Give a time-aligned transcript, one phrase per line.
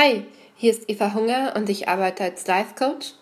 [0.00, 0.22] Hi,
[0.54, 3.14] hier ist Eva Hunger und ich arbeite als Life Coach.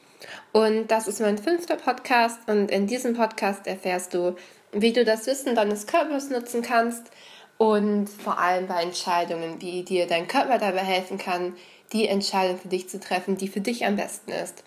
[0.52, 4.36] Und das ist mein fünfter Podcast und in diesem Podcast erfährst du,
[4.72, 7.10] wie du das Wissen deines Körpers nutzen kannst
[7.56, 11.54] und vor allem bei Entscheidungen, wie dir dein Körper dabei helfen kann,
[11.94, 14.62] die Entscheidung für dich zu treffen, die für dich am besten ist.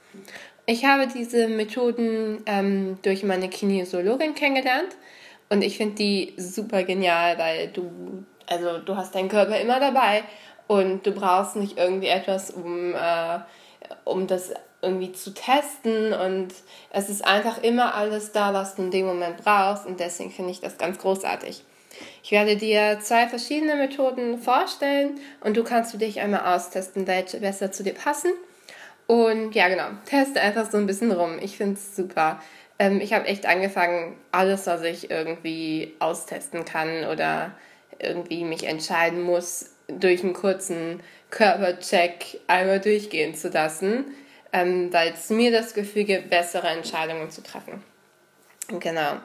[0.66, 4.98] Ich habe diese Methoden ähm, durch meine Kinesiologin kennengelernt
[5.50, 10.24] und ich finde die super genial, weil du, also du hast deinen Körper immer dabei
[10.70, 13.40] und du brauchst nicht irgendwie etwas, um, äh,
[14.06, 14.52] um das
[14.84, 16.14] irgendwie zu testen.
[16.14, 16.54] Und
[16.92, 19.88] es ist einfach immer alles da, was du in dem Moment brauchst.
[19.88, 21.64] Und deswegen finde ich das ganz großartig.
[22.22, 27.40] Ich werde dir zwei verschiedene Methoden vorstellen und du kannst für dich einmal austesten, welche
[27.40, 28.32] besser zu dir passen.
[29.08, 31.40] Und ja, genau, teste einfach so ein bisschen rum.
[31.42, 32.40] Ich finde es super.
[32.78, 37.54] Ähm, ich habe echt angefangen, alles, was ich irgendwie austesten kann oder
[37.98, 44.06] irgendwie mich entscheiden muss, durch einen kurzen Körpercheck einmal durchgehen zu lassen,
[44.52, 47.84] ähm, weil es mir das Gefühl gibt, bessere Entscheidungen zu treffen.
[48.80, 49.18] Genau.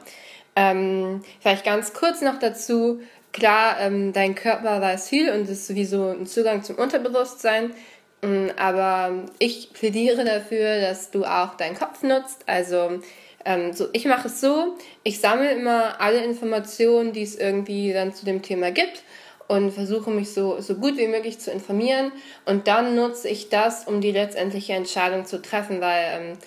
[0.55, 3.01] Ähm, vielleicht ganz kurz noch dazu.
[3.33, 7.73] Klar, ähm, dein Körper weiß viel und ist sowieso ein Zugang zum Unterbewusstsein.
[8.21, 12.43] Ähm, aber ich plädiere dafür, dass du auch deinen Kopf nutzt.
[12.45, 13.01] Also
[13.43, 18.13] ähm, so, ich mache es so, ich sammle immer alle Informationen, die es irgendwie dann
[18.13, 19.03] zu dem Thema gibt
[19.47, 22.11] und versuche mich so, so gut wie möglich zu informieren.
[22.45, 26.37] Und dann nutze ich das, um die letztendliche Entscheidung zu treffen, weil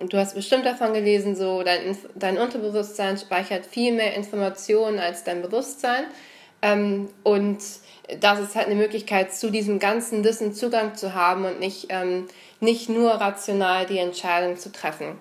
[0.00, 5.24] ähm, du hast bestimmt davon gelesen, so dein, dein Unterbewusstsein speichert viel mehr Informationen als
[5.24, 6.04] dein Bewusstsein.
[6.62, 7.58] Ähm, und
[8.18, 12.26] das ist halt eine Möglichkeit, zu diesem ganzen Wissen Zugang zu haben und nicht, ähm,
[12.58, 15.18] nicht nur rational die Entscheidung zu treffen.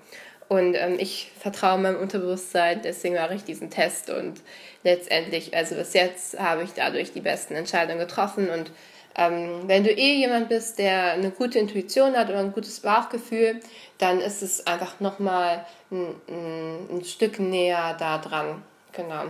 [0.50, 4.42] Und ähm, ich vertraue meinem Unterbewusstsein, deswegen mache ich diesen Test und
[4.84, 8.72] letztendlich, also bis jetzt habe ich dadurch die besten Entscheidungen getroffen und
[9.16, 13.60] ähm, wenn du eh jemand bist, der eine gute Intuition hat oder ein gutes Bauchgefühl,
[14.00, 18.64] dann ist es einfach nochmal ein, ein, ein Stück näher da dran.
[18.94, 19.26] Genau.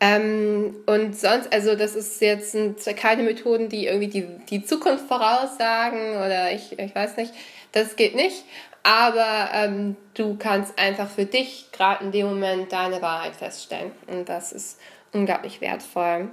[0.00, 5.06] Ähm, und sonst, also das ist jetzt sind keine Methoden, die irgendwie die, die Zukunft
[5.06, 7.32] voraussagen oder ich, ich weiß nicht,
[7.72, 8.44] das geht nicht
[8.84, 13.90] aber ähm, du kannst einfach für dich gerade in dem Moment deine Wahrheit feststellen.
[14.06, 14.78] Und das ist
[15.12, 16.28] unglaublich wertvoll.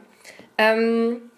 [0.58, 1.32] Ähm,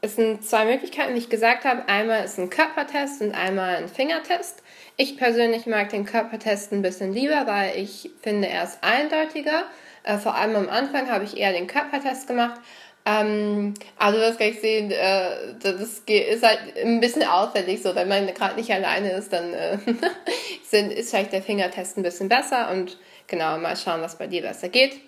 [0.00, 1.88] es sind zwei Möglichkeiten, die ich gesagt habe.
[1.88, 4.62] Einmal ist ein Körpertest und einmal ein Fingertest.
[4.96, 9.64] Ich persönlich mag den Körpertest ein bisschen lieber, weil ich finde, er ist eindeutiger.
[10.04, 12.60] Äh, vor allem am Anfang habe ich eher den Körpertest gemacht.
[13.04, 18.08] Ähm, also das kann ich sehen, äh, das ist halt ein bisschen auffällig so, wenn
[18.08, 19.78] man gerade nicht alleine ist, dann äh,
[20.64, 24.42] sind, ist vielleicht der Fingertest ein bisschen besser und genau, mal schauen, was bei dir
[24.42, 25.00] besser geht.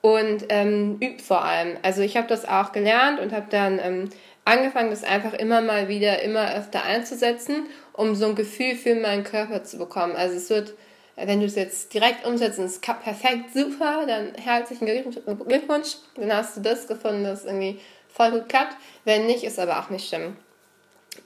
[0.00, 1.76] Und ähm, übt vor allem.
[1.82, 4.10] Also ich habe das auch gelernt und habe dann ähm,
[4.44, 9.22] angefangen, das einfach immer mal wieder, immer öfter einzusetzen, um so ein Gefühl für meinen
[9.22, 10.16] Körper zu bekommen.
[10.16, 10.74] Also es wird
[11.16, 15.96] wenn du es jetzt direkt umsetzt und es klappt perfekt, super, dann herzlichen Glückwunsch.
[16.16, 18.76] Dann hast du das gefunden, das irgendwie voll gut klappt.
[19.04, 20.36] Wenn nicht, ist aber auch nicht schlimm.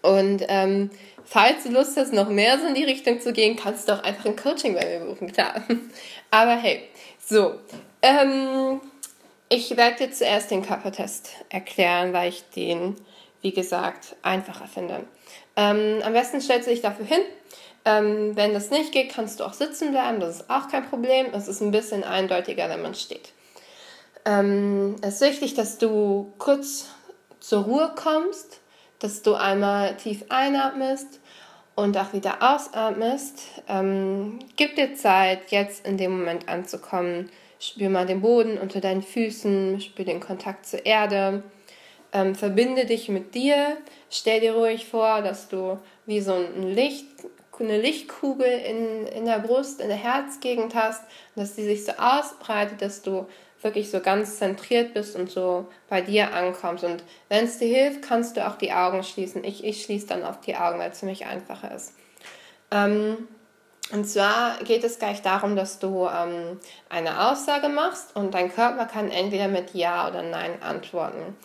[0.03, 0.91] Und ähm,
[1.25, 4.03] falls du Lust hast, noch mehr so in die Richtung zu gehen, kannst du auch
[4.03, 5.63] einfach ein Coaching bei mir buchen, klar.
[6.31, 6.89] Aber hey,
[7.25, 7.55] so.
[8.03, 8.81] Ähm,
[9.49, 12.97] ich werde dir zuerst den Körpertest erklären, weil ich den,
[13.43, 15.05] wie gesagt, einfacher finde.
[15.55, 17.21] Ähm, am besten stellst du dich dafür hin
[17.87, 21.29] ähm, wenn das nicht geht, kannst du auch sitzen bleiben, das ist auch kein Problem.
[21.33, 23.33] Es ist ein bisschen eindeutiger, wenn man steht.
[24.25, 26.89] Ähm, es ist wichtig, dass du kurz
[27.39, 28.61] zur Ruhe kommst,
[28.99, 31.21] dass du einmal tief einatmest
[31.77, 33.63] und auch wieder ausatmest.
[33.69, 37.31] Ähm, gib dir Zeit, jetzt in dem Moment anzukommen.
[37.61, 41.45] Spür mal den Boden unter deinen Füßen, spür den Kontakt zur Erde.
[42.13, 43.77] Ähm, verbinde dich mit dir.
[44.11, 47.07] Stell dir ruhig vor, dass du wie so ein Licht
[47.65, 51.03] eine Lichtkugel in, in der Brust, in der Herzgegend hast,
[51.35, 53.27] dass die sich so ausbreitet, dass du
[53.63, 56.85] wirklich so ganz zentriert bist und so bei dir ankommst.
[56.85, 59.45] Und wenn es dir hilft, kannst du auch die Augen schließen.
[59.45, 61.95] Ich, ich schließe dann auf die Augen, weil es für mich einfacher ist.
[62.71, 63.29] Ähm,
[63.93, 68.87] und zwar geht es gleich darum, dass du ähm, eine Aussage machst und dein Körper
[68.87, 71.37] kann entweder mit Ja oder Nein antworten.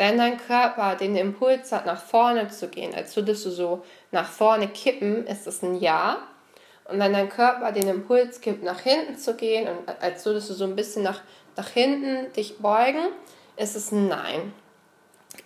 [0.00, 4.26] Wenn dein Körper den Impuls hat, nach vorne zu gehen, als würdest du so nach
[4.26, 6.16] vorne kippen, ist es ein Ja.
[6.86, 10.54] Und wenn dein Körper den Impuls gibt, nach hinten zu gehen, und als würdest du
[10.54, 11.20] so ein bisschen nach,
[11.54, 13.08] nach hinten dich beugen,
[13.58, 14.54] ist es ein Nein.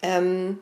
[0.03, 0.61] Ähm,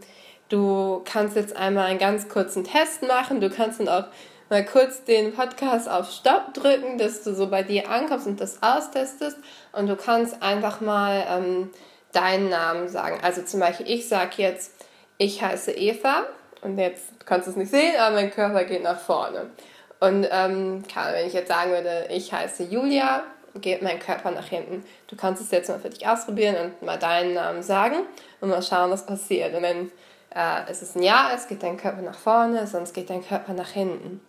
[0.49, 3.43] du kannst jetzt einmal einen ganz kurzen Test machen.
[3.43, 4.05] Du kannst dann auch
[4.49, 8.63] mal kurz den Podcast auf Stopp drücken, dass du so bei dir ankommst und das
[8.63, 9.37] austestest.
[9.73, 11.71] Und du kannst einfach mal ähm,
[12.13, 13.19] deinen Namen sagen.
[13.23, 14.73] Also zum Beispiel, ich sage jetzt,
[15.19, 16.25] ich heiße Eva
[16.63, 19.51] Und jetzt kannst du es nicht sehen, aber mein Körper geht nach vorne.
[20.01, 23.23] Und ähm, wenn ich jetzt sagen würde, ich heiße Julia,
[23.61, 24.85] geht mein Körper nach hinten.
[25.09, 27.97] Du kannst es jetzt mal für dich ausprobieren und mal deinen Namen sagen
[28.41, 29.55] und mal schauen, was passiert.
[29.55, 29.91] Und wenn
[30.35, 33.53] äh, es ist ein Ja ist, geht dein Körper nach vorne, sonst geht dein Körper
[33.53, 34.21] nach hinten.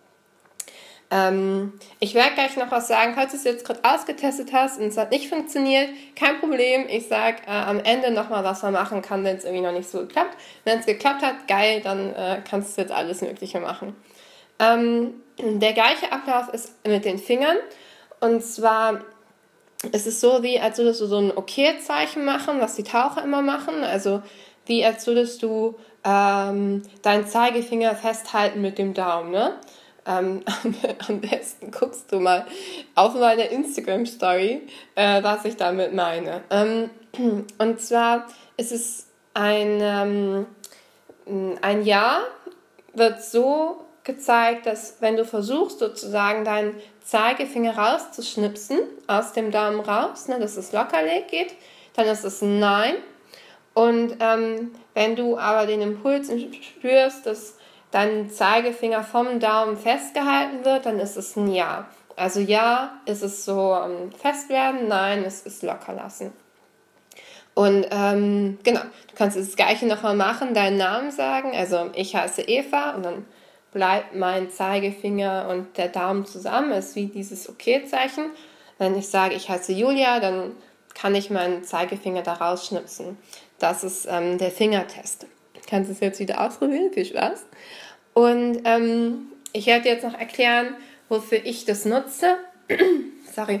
[1.14, 4.88] Ähm, ich werde gleich noch was sagen, falls du es jetzt gerade ausgetestet hast und
[4.88, 6.86] es hat nicht funktioniert, kein Problem.
[6.88, 9.88] Ich sage äh, am Ende nochmal, was man machen kann, wenn es irgendwie noch nicht
[9.88, 10.36] so geklappt.
[10.64, 13.94] Wenn es geklappt hat, geil, dann äh, kannst du jetzt alles Mögliche machen.
[14.58, 17.58] Ähm, der gleiche Ablauf ist mit den Fingern.
[18.18, 19.00] Und zwar
[19.92, 23.40] ist es so, wie als würdest du so ein Okay-Zeichen machen, was die Taucher immer
[23.40, 23.84] machen.
[23.84, 24.20] Also
[24.66, 29.30] wie als würdest du ähm, deinen Zeigefinger festhalten mit dem Daumen.
[29.30, 29.54] Ne?
[30.06, 30.42] Ähm,
[31.08, 32.46] am besten guckst du mal
[32.94, 34.62] auf meiner Instagram-Story,
[34.94, 36.42] äh, was ich damit meine.
[36.50, 36.90] Ähm,
[37.58, 40.46] und zwar ist es ein, ähm,
[41.62, 42.20] ein Jahr,
[42.92, 46.74] wird so gezeigt, dass wenn du versuchst, sozusagen deinen
[47.04, 51.54] Zeigefinger rauszuschnipsen, aus dem Daumen raus, ne, dass es locker geht,
[51.94, 52.94] dann ist es ein Nein.
[53.72, 56.30] Und ähm, wenn du aber den Impuls
[56.62, 57.56] spürst, dass
[57.94, 61.88] dein Zeigefinger vom Daumen festgehalten wird, dann ist es ein Ja.
[62.16, 66.32] Also Ja ist es so ähm, fest werden, Nein ist es locker lassen.
[67.54, 71.52] Und ähm, genau, du kannst das gleiche nochmal machen, deinen Namen sagen.
[71.54, 73.24] Also ich heiße Eva und dann
[73.72, 78.30] bleibt mein Zeigefinger und der Daumen zusammen, ist wie dieses Okay-Zeichen.
[78.78, 80.52] Wenn ich sage, ich heiße Julia, dann
[80.94, 83.18] kann ich meinen Zeigefinger da rausschnipsen.
[83.60, 85.26] Das ist ähm, der Fingertest.
[85.74, 86.92] Kannst es jetzt wieder ausprobieren?
[86.92, 87.46] Viel Spaß.
[88.12, 90.76] Und ähm, ich werde jetzt noch erklären,
[91.08, 92.36] wofür ich das nutze.
[93.34, 93.60] Sorry.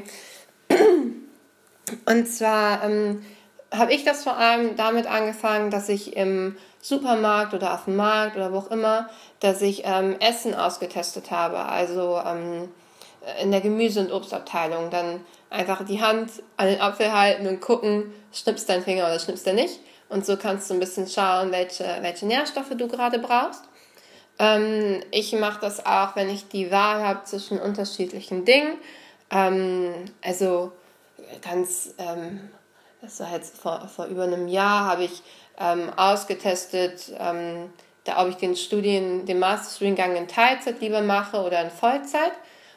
[2.06, 3.24] Und zwar ähm,
[3.72, 8.36] habe ich das vor allem damit angefangen, dass ich im Supermarkt oder auf dem Markt
[8.36, 9.10] oder wo auch immer,
[9.40, 11.64] dass ich ähm, Essen ausgetestet habe.
[11.64, 12.68] Also ähm,
[13.42, 14.88] in der Gemüse- und Obstabteilung.
[14.90, 15.20] Dann
[15.50, 19.54] einfach die Hand an den Apfel halten und gucken, schnippst dein Finger oder schnippst er
[19.54, 19.80] nicht.
[20.14, 23.64] Und so kannst du ein bisschen schauen, welche, welche Nährstoffe du gerade brauchst.
[24.38, 28.76] Ähm, ich mache das auch, wenn ich die Wahl habe zwischen unterschiedlichen Dingen.
[29.32, 30.70] Ähm, also
[31.42, 32.48] ganz, ähm,
[33.02, 35.20] das war jetzt vor, vor über einem Jahr, habe ich
[35.58, 37.72] ähm, ausgetestet, ähm,
[38.04, 42.34] da, ob ich den Studien, den Masterstudiengang in Teilzeit lieber mache oder in Vollzeit.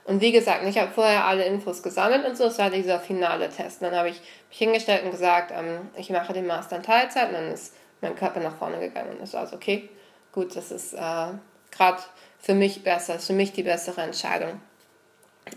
[0.08, 3.50] Und wie gesagt, ich habe vorher alle Infos gesammelt und so, das war dieser finale
[3.50, 3.82] Test.
[3.82, 7.28] Und dann habe ich mich hingestellt und gesagt, ähm, ich mache den Master in Teilzeit
[7.28, 9.90] und dann ist mein Körper nach vorne gegangen und war also okay,
[10.32, 11.28] gut, das ist äh,
[11.72, 12.02] gerade
[12.40, 14.62] für mich besser, ist für mich die bessere Entscheidung.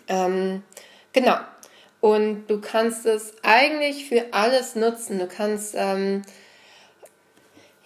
[0.09, 0.65] Ähm,
[1.13, 1.37] genau.
[2.01, 5.21] Und du kannst es eigentlich für alles nutzen.
[5.21, 6.23] Du kannst ähm,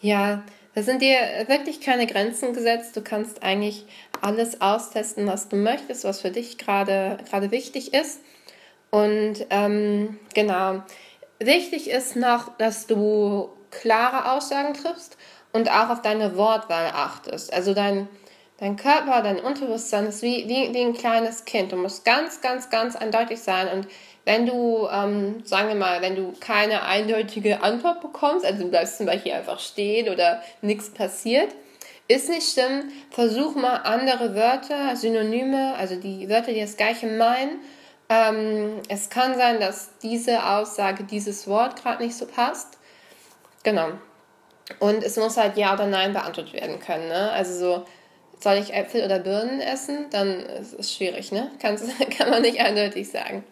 [0.01, 0.43] ja,
[0.75, 2.97] da sind dir wirklich keine Grenzen gesetzt.
[2.97, 3.87] Du kannst eigentlich
[4.21, 7.19] alles austesten, was du möchtest, was für dich gerade
[7.51, 8.21] wichtig ist.
[8.91, 10.83] Und ähm, genau,
[11.39, 15.17] wichtig ist noch, dass du klare Aussagen triffst
[15.53, 17.53] und auch auf deine Wortwahl achtest.
[17.53, 18.09] Also dein,
[18.59, 21.73] dein Körper, dein Unterbewusstsein ist wie, wie, wie ein kleines Kind.
[21.73, 23.89] Du musst ganz, ganz, ganz eindeutig sein und
[24.25, 28.97] wenn du, ähm, sagen wir mal, wenn du keine eindeutige Antwort bekommst, also du bleibst
[28.97, 31.55] zum Beispiel einfach stehen oder nichts passiert,
[32.09, 32.91] ist nicht schlimm.
[33.11, 37.61] Versuch mal andere Wörter, Synonyme, also die Wörter, die das Gleiche meinen.
[38.09, 42.79] Ähm, es kann sein, dass diese Aussage, dieses Wort gerade nicht so passt.
[43.63, 43.89] Genau.
[44.79, 47.09] Und es muss halt Ja oder Nein beantwortet werden können.
[47.09, 47.31] Ne?
[47.33, 47.87] Also so,
[48.45, 50.07] soll ich Äpfel oder Birnen essen?
[50.11, 51.51] Dann ist es schwierig, ne?
[51.61, 51.87] Kannst,
[52.17, 53.45] kann man nicht eindeutig sagen.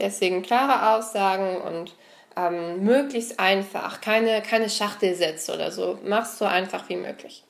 [0.00, 1.94] Deswegen klare Aussagen und
[2.36, 5.98] ähm, möglichst einfach, keine, keine Schachtelsätze oder so.
[6.04, 7.44] Mach's so einfach wie möglich.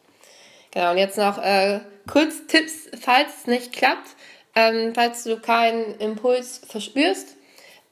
[0.72, 1.80] Genau, und jetzt noch äh,
[2.10, 4.10] kurz Tipps, falls es nicht klappt,
[4.54, 7.36] ähm, falls du keinen Impuls verspürst.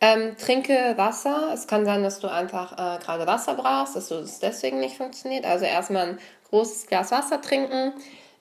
[0.01, 1.51] Ähm, trinke Wasser.
[1.53, 5.45] Es kann sein, dass du einfach äh, gerade Wasser brauchst, dass es deswegen nicht funktioniert.
[5.45, 6.19] Also erstmal ein
[6.51, 7.93] großes Glas Wasser trinken.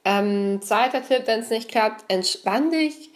[0.07, 3.11] Ähm, zweiter Tipp, wenn es nicht klappt, entspann dich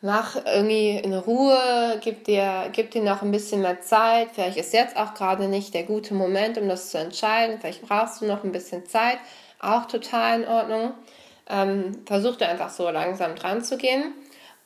[0.00, 4.28] mach irgendwie in Ruhe, gib dir, gib dir noch ein bisschen mehr Zeit.
[4.32, 7.58] Vielleicht ist jetzt auch gerade nicht der gute Moment, um das zu entscheiden.
[7.60, 9.18] Vielleicht brauchst du noch ein bisschen Zeit.
[9.60, 10.92] Auch total in Ordnung.
[11.48, 14.12] Ähm, versuch da einfach so langsam dran zu gehen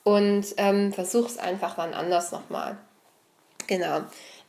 [0.03, 2.77] und ähm, versuch es einfach wann anders nochmal.
[3.67, 4.01] Genau.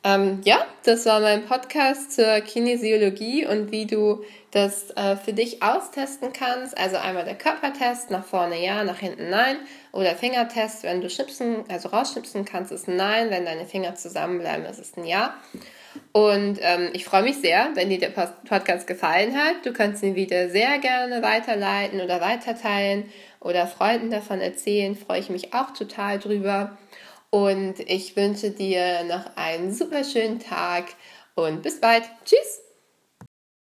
[0.05, 5.63] Ähm, ja, das war mein Podcast zur Kinesiologie und wie du das äh, für dich
[5.63, 6.77] austesten kannst.
[6.77, 9.57] Also einmal der Körpertest, nach vorne ja, nach hinten nein.
[9.91, 13.31] Oder Fingertest, wenn du schnipsen, also rausschnipsen kannst, ist ein Nein.
[13.31, 15.33] Wenn deine Finger zusammenbleiben, ist es ein Ja.
[16.11, 19.65] Und ähm, ich freue mich sehr, wenn dir der Podcast gefallen hat.
[19.65, 23.05] Du kannst ihn wieder sehr gerne weiterleiten oder weiterteilen
[23.39, 24.95] oder Freunden davon erzählen.
[24.95, 26.77] Freue ich mich auch total drüber.
[27.35, 30.85] Und ich wünsche dir noch einen super schönen Tag
[31.35, 32.03] und bis bald.
[32.23, 32.64] Tschüss!